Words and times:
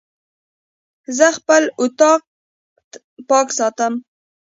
زه 1.17 1.27
خپل 1.37 1.63
اطاق 1.83 2.21
پاک 3.29 3.47
ساتم. 3.57 3.93